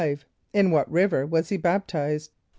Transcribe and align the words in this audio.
= 0.29 0.43
In 0.53 0.71
what 0.71 0.91
river 0.91 1.27
was 1.27 1.49
he 1.49 1.57
baptized? 1.57 2.31